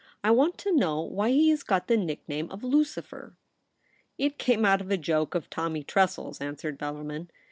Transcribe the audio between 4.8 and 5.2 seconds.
of a